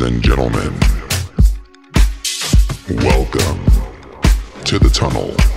[0.00, 0.72] Ladies and gentlemen,
[3.04, 3.64] welcome
[4.64, 5.49] to the tunnel.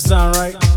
[0.00, 0.67] Sound right.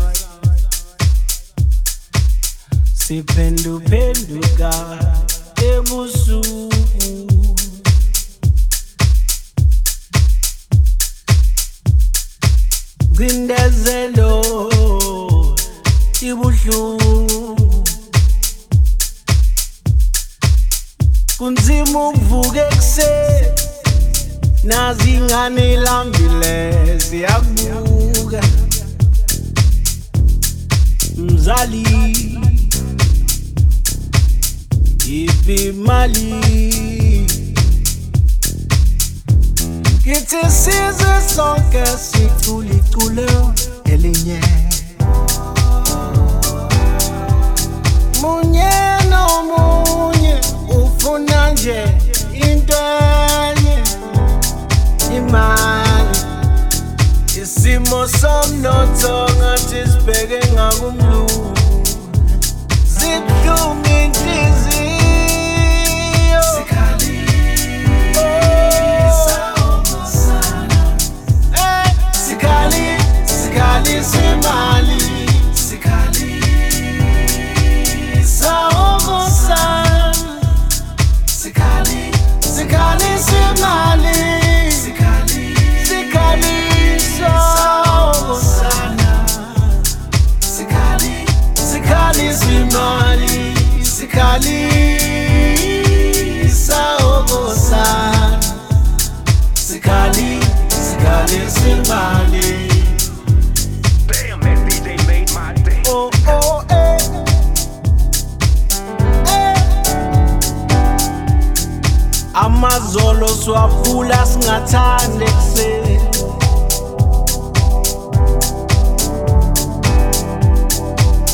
[113.44, 116.00] swavula singathande ekuseni.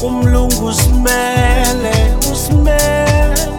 [0.02, 1.94] Umlungu usimele
[2.32, 3.57] usimele.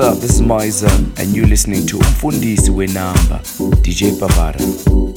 [0.00, 0.18] Up?
[0.18, 3.40] This is Miser, and you're listening to Umfundisi Wenamba,
[3.82, 5.09] DJ Pavara.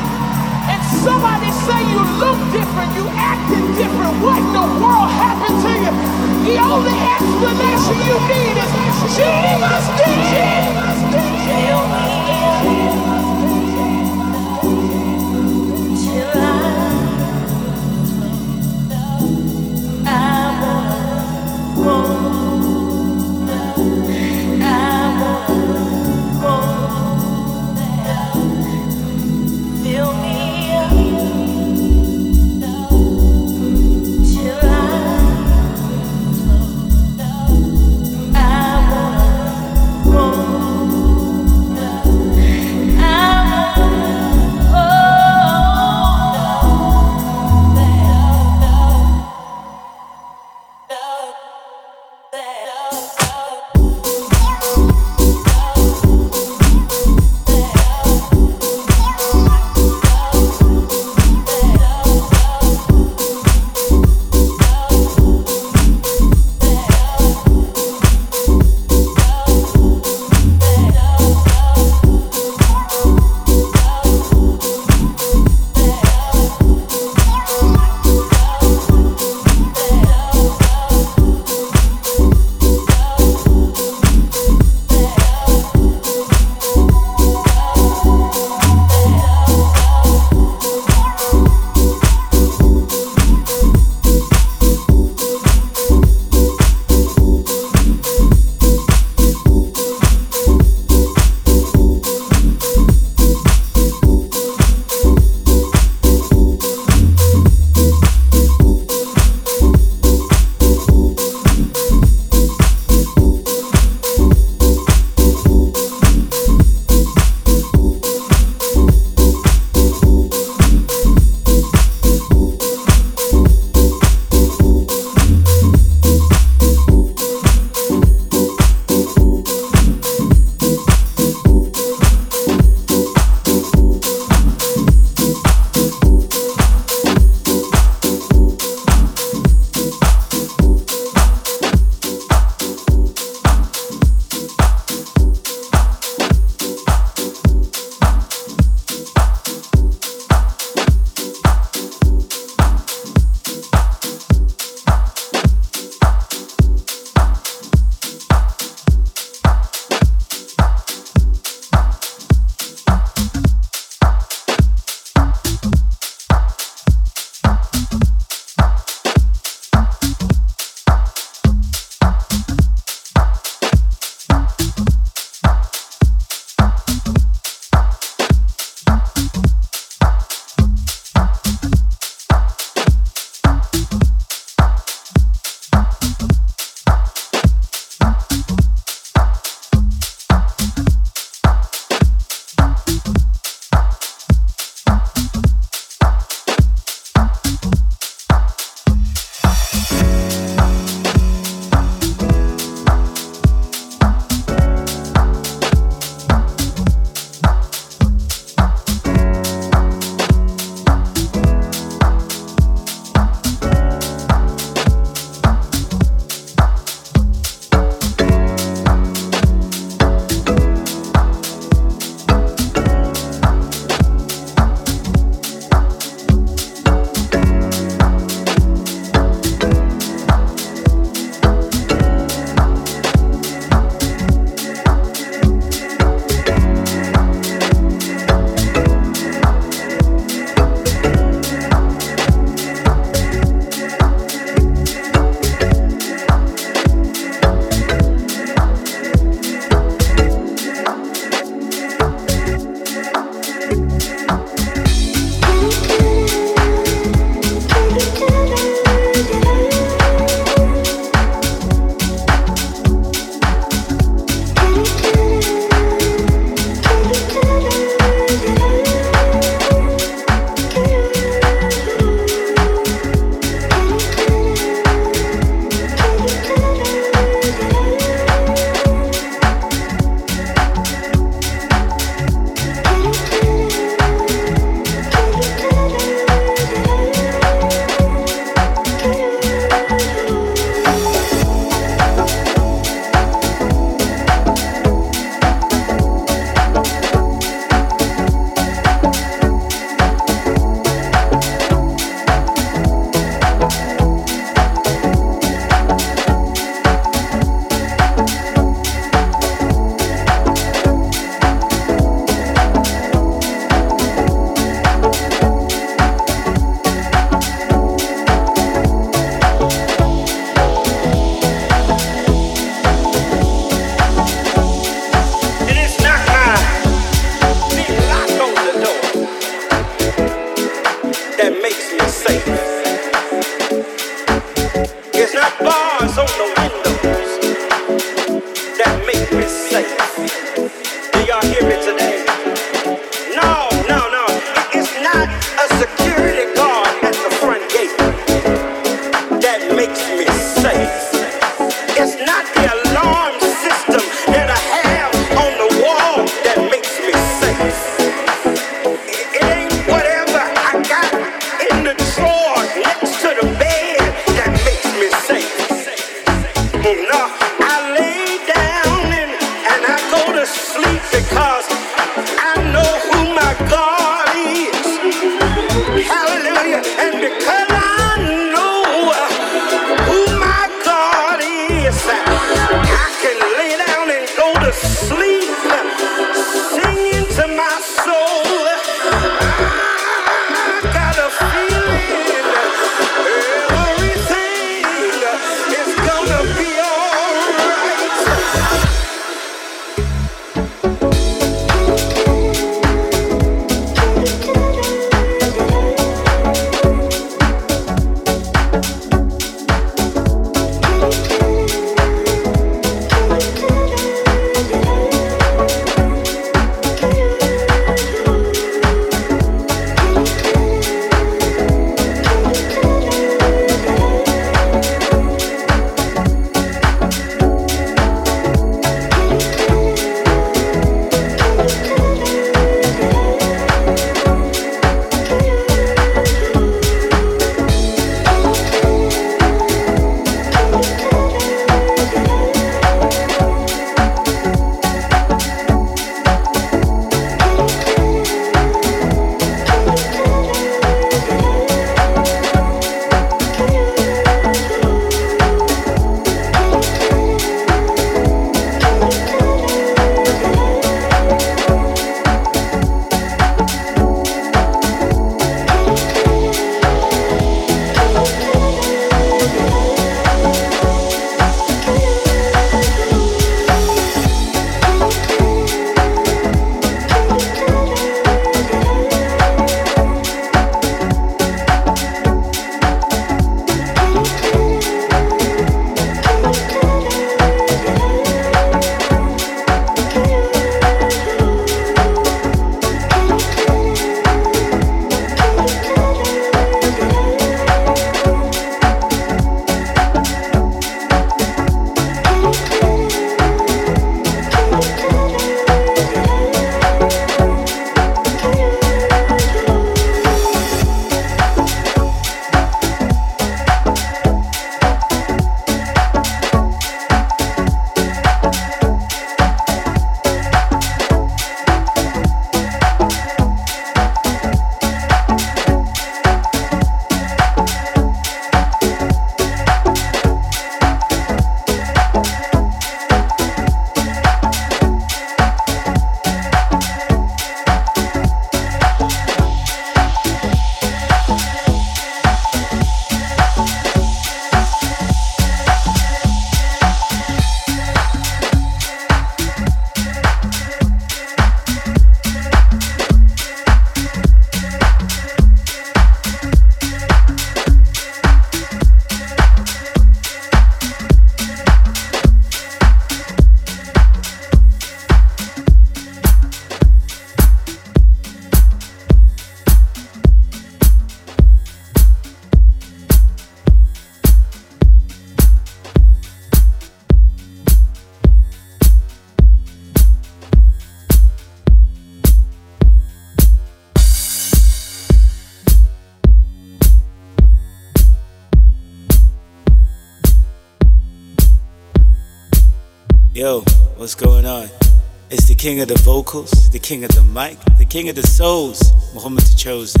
[595.60, 598.80] king of the vocals, the king of the mic, the king of the souls,
[599.12, 600.00] Muhammad the Chosen.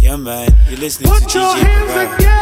[0.00, 2.38] Yeah, man, you're listening Put to DJ Put your hands together.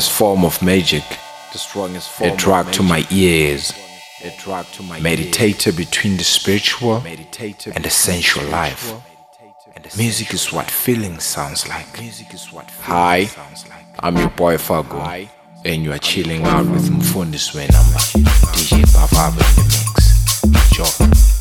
[0.00, 1.04] Strongest form of magic,
[1.52, 3.72] the strongest form a drug to my ears,
[4.20, 8.92] to my meditator between the spiritual and the sensual life.
[9.96, 11.86] Music is what feeling sounds like.
[12.82, 13.30] Hi,
[14.00, 15.28] I'm your boy Fago,
[15.64, 17.98] and you are chilling out with Mfundis number
[18.52, 21.00] DJ Bavaba in the mix.
[21.24, 21.35] Enjoy.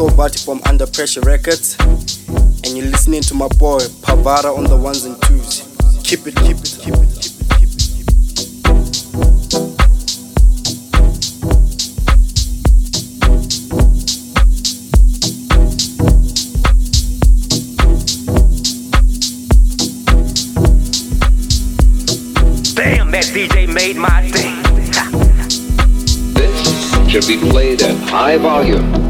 [0.00, 1.76] Soul Bati from Under Pressure Records.
[1.78, 5.60] And you're listening to my boy Pavara on the ones and twos.
[6.04, 7.36] Keep it, keep it, keep it, keep it.
[7.58, 7.68] Keep
[23.12, 24.62] that DJ made my thing.
[26.32, 29.09] This should be played at high volume.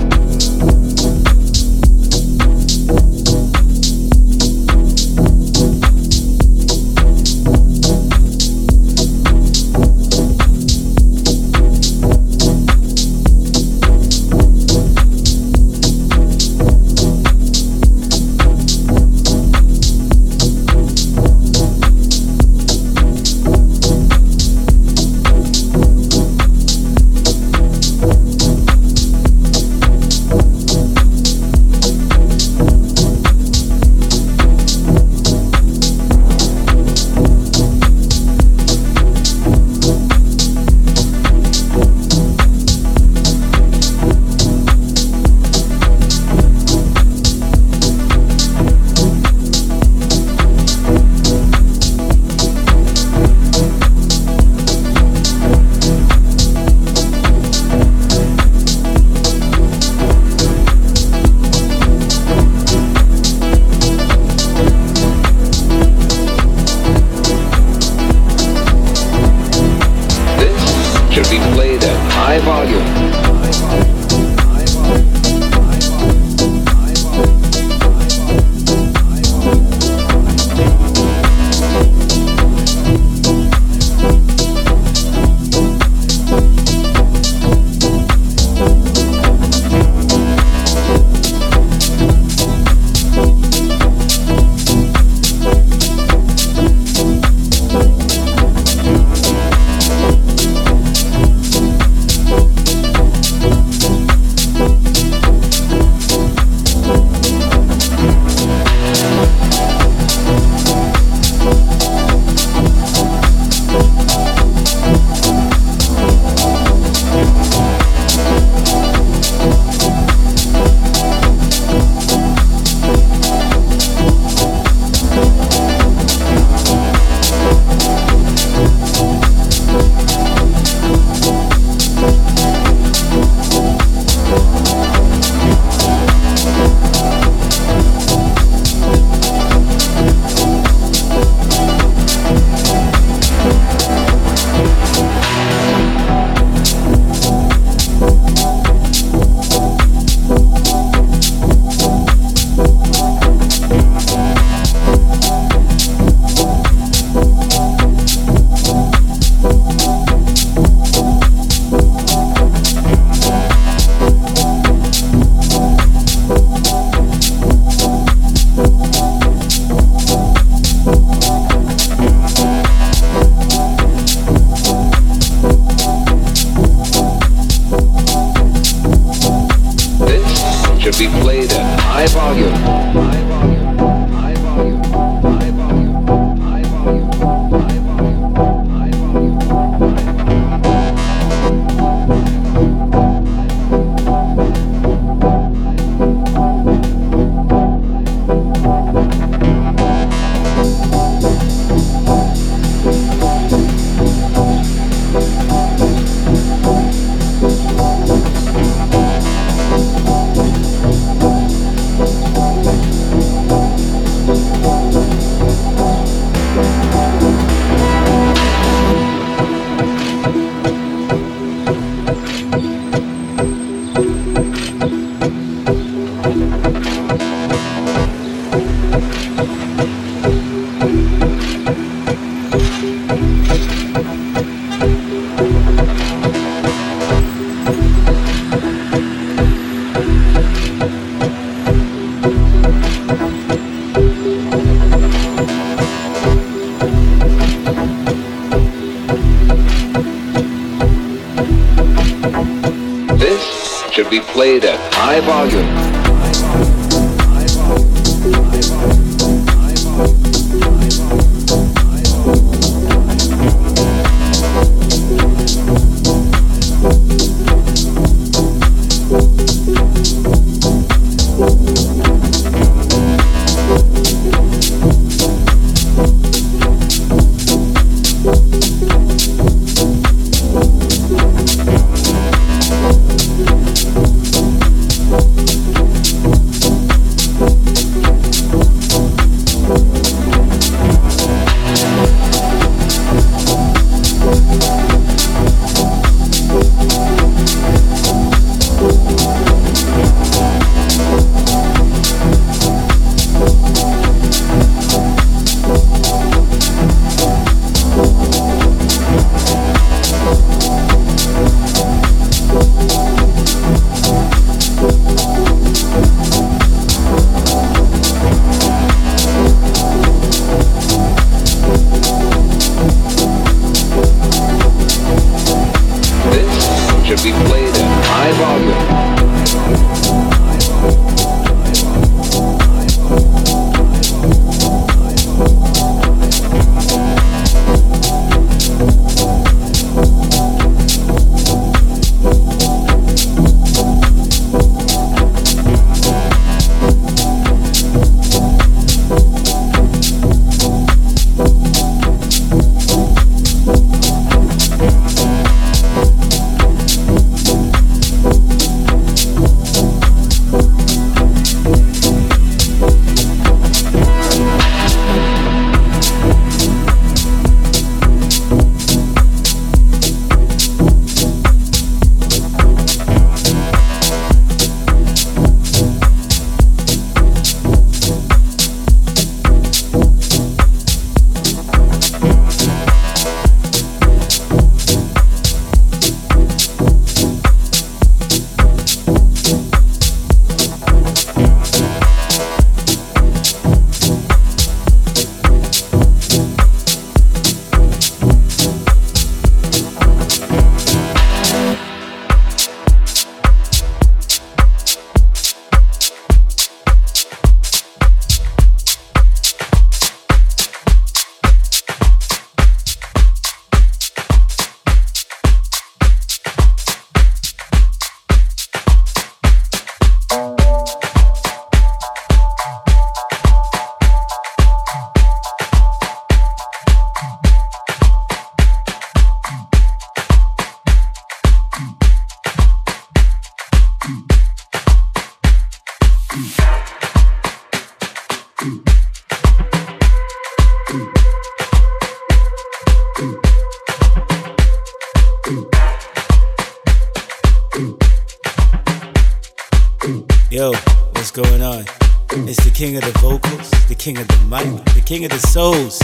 [455.11, 455.99] King of the souls,